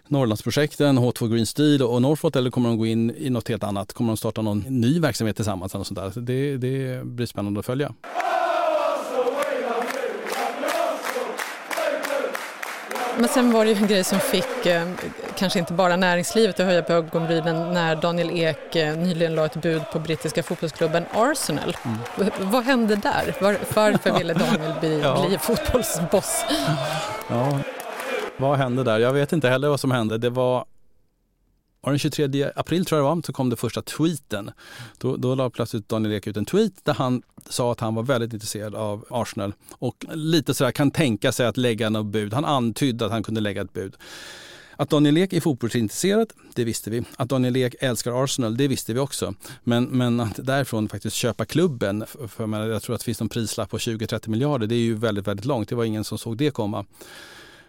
Norrlandsprojekten, 0.08 1.00
H2 1.00 1.28
Green 1.34 1.46
Steel 1.46 1.82
och 1.82 2.02
Northvolt 2.02 2.36
eller 2.36 2.50
kommer 2.50 2.70
de 2.70 2.78
gå 2.78 2.86
in 2.86 3.12
i 3.18 3.30
något 3.30 3.50
helt 3.50 3.64
annat? 3.64 3.94
Kommer 3.94 4.08
de 4.08 4.18
starta 4.18 4.42
någon 4.42 4.60
ny 4.60 5.00
verksamhet 5.00 5.36
tillsammans? 5.36 5.76
Eller 5.76 5.86
sånt 5.86 6.16
där? 6.16 6.22
Det, 6.22 6.58
det 6.58 7.06
blir 7.06 7.26
spännande 7.26 7.60
att 7.60 7.66
följa. 7.66 7.94
Men 13.18 13.30
sen 13.30 13.52
var 13.52 13.66
det 13.66 13.72
ju 13.72 13.78
en 13.78 13.88
grej 13.88 14.04
som 14.04 14.20
fick 14.20 14.66
eh, 14.66 14.88
kanske 15.38 15.60
inte 15.60 15.74
bara 15.74 15.96
näringslivet 15.96 16.60
att 16.60 16.66
höja 16.66 16.84
på 16.84 16.94
ögonbrynen 16.94 17.74
när 17.74 17.96
Daniel 17.96 18.32
Ek 18.32 18.76
eh, 18.76 18.98
nyligen 18.98 19.36
la 19.36 19.46
ett 19.46 19.62
bud 19.62 19.82
på 19.92 20.00
brittiska 20.00 20.44
fotbollsklubben 20.44 21.06
Arsenal. 21.14 21.78
Mm. 21.86 22.32
Vad 22.40 22.64
hände 22.64 22.96
där? 22.96 23.36
Var, 23.42 23.58
varför 23.76 24.18
ville 24.18 24.34
Daniel 24.44 24.74
bli, 24.80 25.02
ja. 25.02 25.26
bli 25.28 25.38
fotbollsboss? 25.38 26.46
Ja. 27.30 27.60
Vad 28.44 28.58
hände 28.58 28.84
där? 28.84 29.00
Jag 29.00 29.14
vet 29.14 29.34
inte 29.34 29.50
heller 29.50 29.70
vad 29.70 29.80
som 29.80 29.92
hände. 29.92 30.18
Det 30.18 30.30
var 30.30 30.66
var 31.82 31.92
den 31.92 32.00
23 32.00 32.52
april 32.56 32.86
tror 32.86 33.02
jag 33.02 33.06
det 33.06 33.16
var, 33.16 33.22
så 33.26 33.34
kom 33.34 33.50
den 33.50 33.58
första 33.58 33.82
tweeten. 33.82 34.52
Då, 34.98 35.18
då 35.18 35.36
la 35.36 35.50
plötsligt 35.50 35.90
Daniel 35.90 36.14
Ek 36.14 36.28
ut 36.28 36.38
en 36.38 36.46
tweet 36.46 36.74
där 36.84 36.94
han 36.94 37.22
sa 37.50 37.72
att 37.72 37.80
han 37.80 37.96
var 37.96 38.04
väldigt 38.04 38.34
intresserad 38.34 38.76
av 38.76 39.06
Arsenal 39.10 39.54
och 39.72 40.06
lite 40.14 40.54
sådär 40.54 40.72
kan 40.72 40.92
tänka 40.92 41.32
sig 41.32 41.46
att 41.46 41.58
lägga 41.58 41.90
något 41.90 42.06
bud. 42.06 42.34
Han 42.34 42.46
antydde 42.46 43.06
att 43.06 43.12
han 43.12 43.24
kunde 43.24 43.42
lägga 43.42 43.62
ett 43.62 43.74
bud. 43.74 43.96
Att 44.76 44.90
Daniel 44.90 45.18
Ek 45.18 45.34
är 45.34 45.42
fotbollsintresserad, 45.42 46.34
det 46.56 46.64
visste 46.64 46.90
vi. 46.90 47.04
Att 47.16 47.30
Daniel 47.30 47.58
Ek 47.58 47.76
älskar 47.80 48.24
Arsenal, 48.24 48.58
det 48.58 48.68
visste 48.68 48.94
vi 48.94 49.00
också. 49.00 49.34
Men, 49.64 49.84
men 49.84 50.20
att 50.20 50.46
därifrån 50.46 50.90
faktiskt 50.90 51.16
köpa 51.16 51.46
klubben, 51.46 52.06
för 52.28 52.48
jag, 52.48 52.70
jag 52.70 52.84
tror 52.84 52.96
att 52.96 53.02
det 53.02 53.06
finns 53.06 53.20
någon 53.20 53.30
prislapp 53.30 53.70
på 53.70 53.78
20-30 53.78 54.30
miljarder, 54.30 54.68
det 54.68 54.76
är 54.76 54.80
ju 54.80 54.96
väldigt, 54.96 55.28
väldigt 55.28 55.46
långt. 55.46 55.70
Det 55.70 55.76
var 55.76 55.84
ingen 55.84 56.04
som 56.04 56.18
såg 56.18 56.38
det 56.38 56.52
komma. 56.52 56.86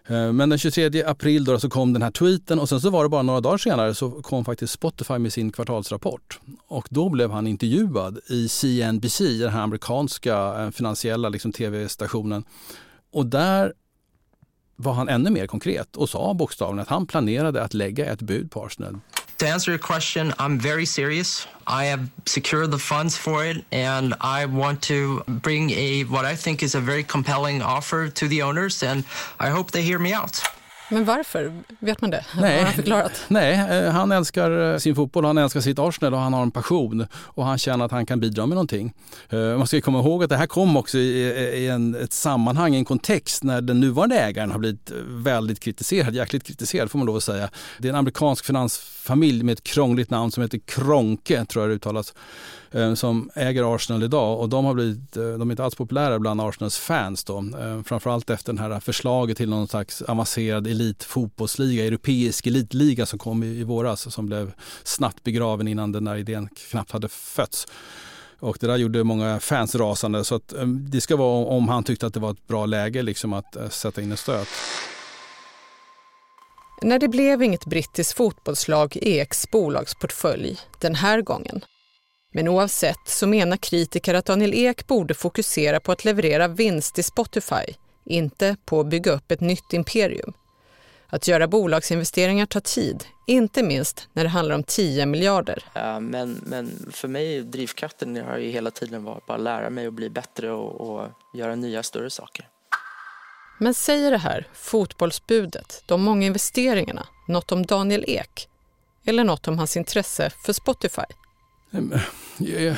Eh, 0.09 0.33
men 0.33 0.49
den 0.49 0.59
23 0.59 1.05
april 1.05 1.45
då 1.45 1.59
så 1.59 1.71
kom 1.71 1.93
den 1.93 2.03
här 2.03 2.11
tweeten 2.11 2.59
och 2.59 2.69
sen 2.69 2.81
så 2.81 2.91
var 2.91 3.03
det 3.03 3.09
bara 3.09 3.23
några 3.23 3.41
dagar 3.41 3.59
senare 3.59 3.95
så 3.95 4.11
kom 4.11 4.45
faktiskt 4.45 4.73
Spotify 4.73 5.19
med 5.19 5.33
sin 5.33 5.53
kvartalsrapport. 5.53 6.41
Och 6.69 6.87
då 6.91 7.09
blev 7.09 7.31
han 7.31 7.47
intervjuad 7.47 8.19
i 8.29 8.49
CNBC, 8.49 9.21
den 9.39 9.51
här 9.51 9.63
amerikanska 9.63 10.63
eh, 10.63 10.71
finansiella 10.71 11.29
liksom, 11.29 11.53
tv-stationen. 11.53 12.45
Och 13.13 13.27
där 13.27 13.73
var 14.77 14.93
han 14.93 15.09
ännu 15.09 15.31
mer 15.31 15.47
konkret 15.47 15.97
och 15.97 16.09
sa 16.09 16.35
bokstavligen 16.35 16.83
att 16.83 16.89
han 16.89 17.07
planerade 17.07 17.63
att 17.63 17.75
lägga 17.75 18.07
ett 18.07 18.23
bud 18.23 18.51
på 18.51 18.65
Arsenal. 18.65 18.99
To 19.37 19.47
answer 19.47 19.73
your 19.73 19.79
question, 19.79 20.33
I'm 20.33 20.61
very 20.61 20.87
serious. 20.87 21.49
I 21.67 21.87
have 21.91 22.09
secured 22.25 22.71
the 22.71 22.79
funds 22.79 23.19
for 23.19 23.45
it, 23.45 23.65
and 23.73 24.15
I 24.21 24.47
want 24.47 24.83
to 24.83 25.25
bring 25.27 25.73
a 25.73 26.05
what 26.05 26.25
I 26.25 26.37
think 26.37 26.63
is 26.63 26.75
a 26.75 26.81
very 26.81 27.03
compelling 27.03 27.63
offer 27.63 28.09
to 28.09 28.29
the 28.29 28.43
owners, 28.43 28.83
and 28.83 29.05
I 29.41 29.51
hope 29.51 29.73
they 29.73 29.83
hear 29.83 29.99
me 29.99 30.13
out. 30.13 30.41
Men 30.91 31.05
varför? 31.05 31.53
Vet 31.79 32.01
man 32.01 32.11
det? 32.11 32.25
Nej, 32.41 32.59
har 32.59 32.65
han 32.65 32.75
förklarat? 32.75 33.25
Nej, 33.29 33.53
eh, 33.71 33.93
han 33.93 34.13
älskar 34.13 34.73
eh, 34.73 34.79
sin 34.79 34.95
fotboll, 34.95 35.25
han 35.25 35.39
älskar 35.39 35.61
sitt 35.61 35.79
Arsenal 35.79 36.15
och 36.15 36.21
han 36.21 36.33
har 36.33 36.43
en 36.43 36.51
passion 36.51 37.07
och 37.13 37.45
han 37.45 37.59
känner 37.59 37.85
att 37.85 37.91
han 37.91 38.07
kan 38.07 38.21
bidra 38.21 38.47
med 38.47 38.55
någonting. 38.55 38.93
Eh, 39.29 39.39
man 39.39 39.67
ska 39.67 39.81
komma 39.81 39.99
ihåg 39.99 40.25
att 40.25 40.31
det 40.31 40.37
här 40.37 40.47
kom 40.47 40.77
också 40.77 40.99
i 40.99 41.69
en, 41.69 41.95
ett 41.95 42.13
sammanhang, 42.13 42.75
en 42.75 42.85
kontext 42.85 43.43
när 43.43 43.61
den 43.61 43.81
nuvarande 43.81 44.17
ägaren 44.17 44.51
har 44.51 44.59
blivit 44.59 44.93
väldigt 45.07 45.61
kritiserad, 45.61 46.15
jäkligt 46.15 46.45
kritiserad 46.45 46.91
får 46.91 46.99
man 46.99 47.07
lov 47.07 47.17
att 47.17 47.25
säga. 47.25 47.51
Det 47.79 47.89
är 47.89 47.91
en 47.91 47.99
amerikansk 47.99 48.45
finansfamilj 48.45 49.43
med 49.43 49.53
ett 49.53 49.65
krångligt 49.65 50.11
namn 50.11 50.33
som 50.33 50.43
heter 50.43 50.59
Kronke, 50.59 51.45
tror 51.45 51.63
jag 51.63 51.71
det 51.71 51.75
uttalas. 51.75 52.15
Eh, 52.75 52.95
som 52.95 53.31
äger 53.35 53.75
Arsenal 53.75 54.03
idag 54.03 54.41
och 54.41 54.49
de 54.49 54.65
har 54.65 54.75
blivit, 54.75 55.17
eh, 55.17 55.23
de 55.23 55.51
är 55.51 55.53
inte 55.53 55.65
alls 55.65 55.75
populära 55.75 56.19
bland 56.19 56.41
Arsenals 56.41 56.79
fans 56.79 57.25
då. 57.25 57.39
Eh, 57.39 57.83
framförallt 57.83 58.31
efter 58.31 58.53
det 58.53 58.61
här 58.61 58.81
förslaget 58.81 59.37
till 59.37 59.49
någon 59.49 59.69
slags 59.69 60.03
avancerad 60.03 60.67
elitfotbollsliga, 60.67 61.85
europeisk 61.87 62.47
elitliga 62.47 63.07
som 63.07 63.19
kom 63.19 63.43
i, 63.43 63.65
våras 63.65 64.15
som 64.15 64.27
blev 64.27 64.53
snabbt 64.83 65.25
begraven 65.25 65.69
innan 65.69 65.93
den 65.93 66.07
här 66.07 66.17
idén 66.17 66.49
knappt 66.71 66.91
hade 66.91 67.09
fötts. 67.09 67.67
Och 68.41 68.57
det 68.61 68.67
där 68.67 68.77
gjorde 68.77 69.05
många 69.05 69.41
fans 69.41 69.75
rasande 69.75 70.25
så 70.25 70.35
att 70.35 70.55
det 70.67 71.01
ska 71.01 71.17
vara 71.17 71.47
om 71.47 71.69
han 71.69 71.85
tyckte 71.85 72.07
att 72.07 72.15
det 72.15 72.21
var 72.21 72.31
ett 72.31 72.47
bra 72.47 72.67
läge 72.67 73.03
liksom 73.03 73.33
att 73.33 73.57
sätta 73.71 74.03
in 74.03 74.11
en 74.11 74.17
stöt. 74.17 74.49
När 76.83 76.99
det 76.99 77.09
blev 77.09 77.43
inget 77.43 77.67
brittiskt 77.67 78.17
fotbollslag 78.17 78.97
i 78.97 79.21
Eks 79.21 79.51
bolagsportfölj 79.51 80.61
den 80.81 80.95
här 80.95 81.23
gången 81.23 81.65
men 82.35 82.49
oavsett 82.49 83.01
så 83.07 83.27
menar 83.27 83.57
kritiker 83.57 84.15
att 84.15 84.25
Daniel 84.25 84.55
Ek 84.55 84.87
borde 84.87 85.15
fokusera 85.15 85.81
på 85.81 85.93
att 85.93 86.05
leverera 86.05 86.49
vinst 86.49 86.95
till 86.95 87.05
Spotify, 87.05 87.75
inte 88.05 88.57
på 88.65 88.81
att 88.81 88.87
bygga 88.87 89.13
upp 89.13 89.31
ett 89.31 89.41
nytt 89.41 89.73
imperium. 89.73 90.33
Att 91.07 91.29
göra 91.29 91.49
bolagsinvesteringar 91.49 92.47
tar 92.47 92.61
tid, 92.61 93.05
inte 93.27 93.63
minst 93.63 94.09
när 94.13 94.25
det 94.25 94.29
handlar 94.29 94.55
om 94.55 94.63
10 94.63 95.07
miljarder. 95.07 95.65
Ja, 95.75 96.01
men, 96.01 96.41
men 96.47 96.93
för 96.93 97.09
mig, 97.09 97.43
drivkraften 97.43 98.17
har 98.17 98.39
ju 98.39 98.51
hela 98.51 98.71
tiden 98.71 99.05
varit 99.05 99.27
bara 99.27 99.39
lära 99.39 99.71
mig 99.71 99.87
att 99.87 99.95
bli 99.95 100.11
bättre 100.11 100.53
och, 100.53 100.81
och 100.81 101.09
göra 101.35 101.55
nya 101.55 101.83
större 101.83 102.11
saker. 102.11 102.49
Men 103.59 103.75
säger 103.75 104.11
det 104.11 104.19
här, 104.19 104.49
fotbollsbudet, 104.53 105.83
de 105.87 106.03
många 106.03 106.27
investeringarna, 106.27 107.07
något 107.29 107.53
om 107.53 107.67
Daniel 107.67 108.05
Ek? 108.09 108.49
Eller 109.05 109.25
något 109.25 109.49
om 109.49 109.59
hans 109.59 109.77
intresse 109.77 110.31
för 110.45 110.53
Spotify? 110.53 111.03
Ehm, 111.75 111.93
eh, 111.93 112.77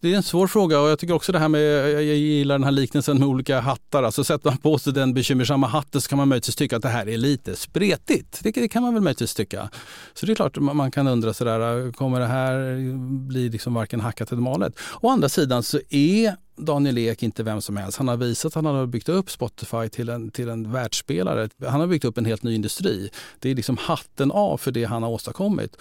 det 0.00 0.12
är 0.12 0.16
en 0.16 0.22
svår 0.22 0.46
fråga 0.46 0.80
och 0.80 0.88
jag 0.88 0.98
tycker 0.98 1.14
också 1.14 1.32
det 1.32 1.38
här 1.38 1.48
med, 1.48 1.92
jag 1.92 2.02
gillar 2.02 2.54
den 2.54 2.64
här 2.64 2.70
liknelsen 2.70 3.18
med 3.18 3.28
olika 3.28 3.60
hattar. 3.60 4.02
Alltså 4.02 4.24
sätter 4.24 4.50
man 4.50 4.58
på 4.58 4.78
sig 4.78 4.92
den 4.92 5.14
bekymmersamma 5.14 5.66
hatten 5.66 6.00
så 6.00 6.08
kan 6.08 6.18
man 6.18 6.28
möjligtvis 6.28 6.56
tycka 6.56 6.76
att 6.76 6.82
det 6.82 6.88
här 6.88 7.08
är 7.08 7.16
lite 7.16 7.56
spretigt. 7.56 8.40
Det, 8.42 8.68
kan 8.68 8.82
man 8.82 8.94
väl 8.94 9.02
möjligtvis 9.02 9.34
tycka. 9.34 9.70
Så 10.14 10.26
det 10.26 10.32
är 10.32 10.34
klart 10.34 10.56
man 10.58 10.90
kan 10.90 11.06
undra 11.06 11.34
sådär, 11.34 11.92
kommer 11.92 12.20
det 12.20 12.26
här 12.26 12.92
bli 13.28 13.48
liksom 13.48 13.74
varken 13.74 14.00
hackat 14.00 14.32
eller 14.32 14.42
malet? 14.42 14.78
Å 15.00 15.08
andra 15.10 15.28
sidan 15.28 15.62
så 15.62 15.80
är 15.90 16.36
Daniel 16.56 16.98
Ek 16.98 17.22
inte 17.22 17.42
vem 17.42 17.60
som 17.60 17.76
helst. 17.76 17.98
Han 17.98 18.08
har 18.08 18.16
visat 18.16 18.56
att 18.56 18.64
han 18.64 18.74
har 18.74 18.86
byggt 18.86 19.08
upp 19.08 19.30
Spotify 19.30 19.88
till 19.88 20.08
en, 20.08 20.30
till 20.30 20.48
en 20.48 20.72
världsspelare. 20.72 21.48
Han 21.66 21.80
har 21.80 21.86
byggt 21.86 22.04
upp 22.04 22.18
en 22.18 22.24
helt 22.24 22.42
ny 22.42 22.54
industri. 22.54 23.10
Det 23.38 23.50
är 23.50 23.54
liksom 23.54 23.76
hatten 23.76 24.30
av 24.30 24.58
för 24.58 24.70
det 24.70 24.84
han 24.84 25.02
har 25.02 25.10
åstadkommit. 25.10 25.76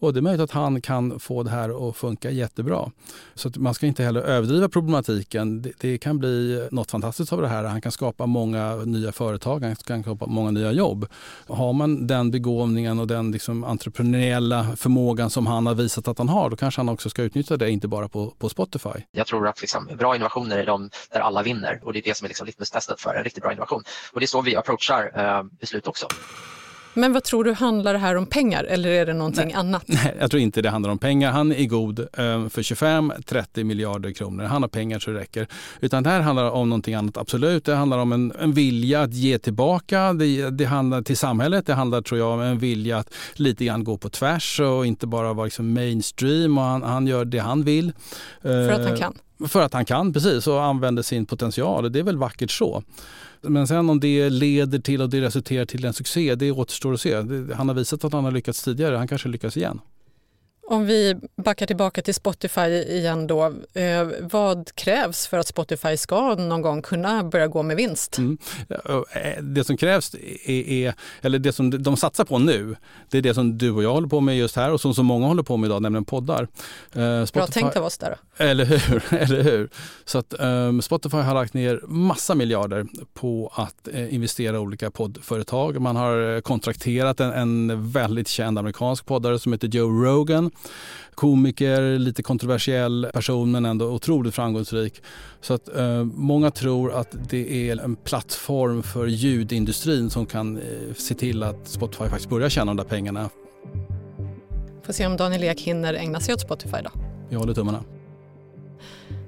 Och 0.00 0.12
det 0.12 0.20
är 0.20 0.22
möjligt 0.22 0.40
att 0.40 0.50
han 0.50 0.82
kan 0.82 1.20
få 1.20 1.42
det 1.42 1.50
här 1.50 1.88
att 1.88 1.96
funka 1.96 2.30
jättebra. 2.30 2.90
Så 3.34 3.50
man 3.56 3.74
ska 3.74 3.86
inte 3.86 4.04
heller 4.04 4.22
överdriva 4.22 4.68
problematiken. 4.68 5.62
Det, 5.62 5.72
det, 5.80 5.98
kan 5.98 6.18
bli 6.18 6.68
något 6.70 6.90
fantastiskt 6.90 7.32
av 7.32 7.42
det 7.42 7.48
här. 7.48 7.64
Han 7.64 7.80
kan 7.80 7.92
skapa 7.92 8.26
många 8.26 8.76
nya 8.76 9.12
företag, 9.12 9.62
han 9.62 9.76
kan 9.76 10.02
skapa 10.02 10.26
många 10.26 10.50
nya 10.50 10.72
jobb. 10.72 11.06
Har 11.48 11.72
man 11.72 12.06
den 12.06 12.30
begåvningen 12.30 12.98
och 12.98 13.06
den 13.06 13.32
liksom 13.32 13.64
entreprenöriella 13.64 14.76
förmågan 14.76 15.30
som 15.30 15.46
han 15.46 15.66
har 15.66 15.74
visat 15.74 16.08
att 16.08 16.18
han 16.18 16.28
har, 16.28 16.50
då 16.50 16.56
kanske 16.56 16.80
han 16.80 16.88
också 16.88 17.10
ska 17.10 17.22
utnyttja 17.22 17.56
det, 17.56 17.70
inte 17.70 17.88
bara 17.88 18.08
på, 18.08 18.34
på 18.38 18.48
Spotify. 18.48 18.88
Jag 19.10 19.26
tror 19.26 19.48
att 19.48 19.60
liksom, 19.60 19.88
bra 19.98 20.14
innovationer 20.14 20.58
är 20.58 20.66
de 20.66 20.90
där 21.12 21.20
alla 21.20 21.42
vinner 21.42 21.80
och 21.82 21.92
det 21.92 21.98
är 21.98 22.02
det 22.02 22.16
som 22.16 22.24
är 22.24 22.28
liksom 22.28 22.46
litmus-testet 22.46 23.00
för 23.00 23.14
en 23.14 23.24
riktigt 23.24 23.42
bra 23.42 23.52
innovation. 23.52 23.82
Och 24.12 24.20
det 24.20 24.24
är 24.24 24.28
så 24.28 24.40
vi 24.40 24.56
approachar 24.56 25.12
eh, 25.16 25.42
beslut 25.60 25.86
också. 25.86 26.06
Men 26.94 27.12
vad 27.12 27.24
tror 27.24 27.44
du, 27.44 27.52
handlar 27.52 27.92
det 27.92 27.98
här 27.98 28.16
om 28.16 28.26
pengar 28.26 28.64
eller 28.64 28.90
är 28.90 29.06
det 29.06 29.12
någonting 29.12 29.44
Nej. 29.44 29.54
annat? 29.54 29.84
Nej, 29.86 30.16
jag 30.20 30.30
tror 30.30 30.42
inte 30.42 30.62
det 30.62 30.70
handlar 30.70 30.90
om 30.90 30.98
pengar. 30.98 31.32
Han 31.32 31.52
är 31.52 31.66
god 31.66 31.98
eh, 31.98 32.06
för 32.48 32.62
25-30 32.62 33.64
miljarder 33.64 34.12
kronor. 34.12 34.44
Han 34.44 34.62
har 34.62 34.68
pengar 34.68 34.98
så 34.98 35.10
det 35.10 35.18
räcker. 35.18 35.46
Utan 35.80 36.02
det 36.02 36.10
här 36.10 36.20
handlar 36.20 36.50
om 36.50 36.68
någonting 36.68 36.94
annat, 36.94 37.16
absolut. 37.16 37.64
Det 37.64 37.74
handlar 37.74 37.98
om 37.98 38.12
en, 38.12 38.32
en 38.40 38.52
vilja 38.52 39.02
att 39.02 39.14
ge 39.14 39.38
tillbaka. 39.38 40.12
Det, 40.12 40.50
det, 40.50 40.64
handlar 40.64 41.02
till 41.02 41.16
samhället. 41.16 41.66
Det 41.66 41.74
handlar, 41.74 42.02
tror 42.02 42.18
jag, 42.18 42.28
om 42.28 42.40
en 42.40 42.58
vilja 42.58 42.98
att 42.98 43.14
lite 43.34 43.64
grann 43.64 43.84
gå 43.84 43.96
på 43.96 44.08
tvärs 44.08 44.60
och 44.60 44.86
inte 44.86 45.06
bara 45.06 45.32
vara 45.32 45.44
liksom 45.44 45.72
mainstream. 45.72 46.58
Och 46.58 46.64
han, 46.64 46.82
han 46.82 47.06
gör 47.06 47.24
det 47.24 47.38
han 47.38 47.64
vill. 47.64 47.92
För 48.42 48.70
att 48.70 48.88
han 48.88 48.96
kan? 48.96 49.14
För 49.48 49.62
att 49.62 49.72
han 49.72 49.84
kan, 49.84 50.12
precis, 50.12 50.46
och 50.46 50.62
använder 50.62 51.02
sin 51.02 51.26
potential. 51.26 51.92
Det 51.92 51.98
är 51.98 52.02
väl 52.02 52.16
vackert 52.16 52.50
så. 52.50 52.82
Men 53.42 53.66
sen 53.66 53.90
om 53.90 54.00
det 54.00 54.30
leder 54.30 54.78
till 54.78 55.02
och 55.02 55.10
det 55.10 55.20
resulterar 55.20 55.64
till 55.64 55.84
en 55.84 55.92
succé, 55.92 56.34
det 56.34 56.50
återstår 56.50 56.94
att 56.94 57.00
se. 57.00 57.14
Han 57.54 57.68
har 57.68 57.74
visat 57.74 58.04
att 58.04 58.12
han 58.12 58.24
har 58.24 58.30
lyckats 58.30 58.64
tidigare, 58.64 58.96
han 58.96 59.08
kanske 59.08 59.28
lyckas 59.28 59.56
igen. 59.56 59.80
Om 60.70 60.86
vi 60.86 61.16
backar 61.36 61.66
tillbaka 61.66 62.02
till 62.02 62.14
Spotify 62.14 62.60
igen 62.70 63.26
då. 63.26 63.44
Eh, 63.74 64.08
vad 64.20 64.74
krävs 64.74 65.26
för 65.26 65.38
att 65.38 65.46
Spotify 65.46 65.96
ska 65.96 66.34
någon 66.34 66.62
gång 66.62 66.82
kunna 66.82 67.24
börja 67.24 67.46
gå 67.46 67.62
med 67.62 67.76
vinst? 67.76 68.18
Mm. 68.18 68.38
Eh, 68.68 69.42
det 69.42 69.64
som 69.64 69.76
krävs 69.76 70.14
är, 70.44 70.68
är, 70.68 70.94
eller 71.20 71.38
det 71.38 71.52
som 71.52 71.82
de 71.82 71.96
satsar 71.96 72.24
på 72.24 72.38
nu, 72.38 72.76
det 73.08 73.18
är 73.18 73.22
det 73.22 73.34
som 73.34 73.58
du 73.58 73.70
och 73.70 73.82
jag 73.82 73.92
håller 73.92 74.08
på 74.08 74.20
med 74.20 74.36
just 74.36 74.56
här 74.56 74.72
och 74.72 74.80
som 74.80 74.94
så 74.94 75.02
många 75.02 75.26
håller 75.26 75.42
på 75.42 75.56
med 75.56 75.68
idag, 75.68 75.82
nämligen 75.82 76.04
poddar. 76.04 76.48
Eh, 76.92 77.24
Spotify, 77.24 77.32
Bra 77.32 77.46
tänkt 77.46 77.76
av 77.76 77.84
oss 77.84 77.98
där 77.98 78.16
då. 78.38 78.44
Eller 78.44 78.64
hur, 78.64 79.14
eller 79.14 79.42
hur. 79.42 79.70
Så 80.04 80.18
att 80.18 80.34
um, 80.38 80.82
Spotify 80.82 81.16
har 81.16 81.34
lagt 81.34 81.54
ner 81.54 81.80
massa 81.86 82.34
miljarder 82.34 82.86
på 83.14 83.52
att 83.54 83.88
uh, 83.94 84.14
investera 84.14 84.56
i 84.56 84.58
olika 84.58 84.90
poddföretag. 84.90 85.80
Man 85.80 85.96
har 85.96 86.40
kontrakterat 86.40 87.20
en, 87.20 87.32
en 87.32 87.90
väldigt 87.90 88.28
känd 88.28 88.58
amerikansk 88.58 89.06
poddare 89.06 89.38
som 89.38 89.52
heter 89.52 89.68
Joe 89.68 90.04
Rogan 90.04 90.50
komiker, 91.14 91.98
lite 91.98 92.22
kontroversiell 92.22 93.06
person 93.12 93.50
men 93.50 93.64
ändå 93.64 93.86
otroligt 93.86 94.34
framgångsrik. 94.34 95.02
Så 95.40 95.54
att 95.54 95.76
eh, 95.76 96.04
många 96.04 96.50
tror 96.50 96.92
att 96.92 97.28
det 97.28 97.70
är 97.70 97.76
en 97.76 97.96
plattform 97.96 98.82
för 98.82 99.06
ljudindustrin 99.06 100.10
som 100.10 100.26
kan 100.26 100.56
eh, 100.56 100.62
se 100.96 101.14
till 101.14 101.42
att 101.42 101.68
Spotify 101.68 102.04
faktiskt 102.04 102.30
börjar 102.30 102.48
tjäna 102.48 102.66
de 102.70 102.76
där 102.76 102.84
pengarna. 102.84 103.30
Får 104.82 104.92
se 104.92 105.06
om 105.06 105.16
Daniel 105.16 105.44
Ek 105.44 105.60
hinner 105.60 105.94
ägna 105.94 106.20
sig 106.20 106.34
åt 106.34 106.40
Spotify 106.40 106.76
då. 106.84 106.90
Jag 107.28 107.38
håller 107.38 107.54
tummarna. 107.54 107.84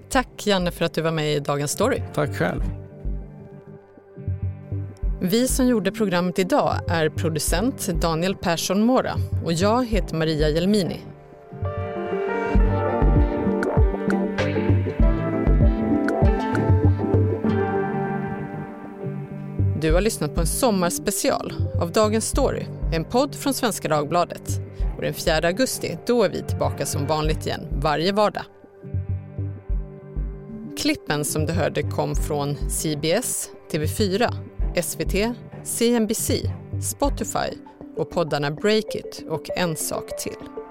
Tack 0.09 0.47
Janne 0.47 0.71
för 0.71 0.85
att 0.85 0.95
du 0.95 1.03
var 1.03 1.13
med 1.13 1.37
i 1.37 1.41
Dagens 1.41 1.71
Story. 1.71 2.03
Tack 2.15 2.37
själv. 2.37 2.63
Vi 5.21 5.49
som 5.49 5.67
gjorde 5.67 5.93
programmet 5.93 6.39
idag 6.39 6.75
är 6.89 7.09
producent 7.09 7.89
Daniel 8.01 8.37
Persson 8.37 8.83
Mora 8.83 9.15
och 9.45 9.53
jag 9.53 9.87
heter 9.87 10.17
Maria 10.17 10.49
Jelmini. 10.49 11.01
Du 19.83 19.93
har 19.93 20.01
lyssnat 20.01 20.35
på 20.35 20.41
en 20.41 20.47
sommarspecial 20.47 21.53
av 21.81 21.93
Dagens 21.93 22.29
Story, 22.29 22.67
en 22.93 23.05
podd 23.05 23.35
från 23.35 23.55
Svenska 23.55 23.89
Dagbladet. 23.89 24.61
Och 24.97 25.03
den 25.03 25.15
4 25.15 25.49
augusti, 25.49 25.99
då 26.07 26.23
är 26.23 26.29
vi 26.29 26.43
tillbaka 26.43 26.87
som 26.87 27.07
vanligt 27.07 27.47
igen, 27.47 27.61
varje 27.83 28.13
vardag. 28.13 28.43
Klippen 30.79 31.25
som 31.25 31.47
du 31.47 31.53
hörde 31.53 31.83
kom 31.83 32.15
från 32.15 32.57
CBS, 32.71 33.51
TV4, 33.71 34.35
SVT, 34.83 35.37
CNBC, 35.65 36.31
Spotify 36.83 37.59
och 37.97 38.11
poddarna 38.11 38.51
Breakit 38.51 39.25
och 39.29 39.51
En 39.57 39.77
sak 39.77 40.19
till. 40.19 40.62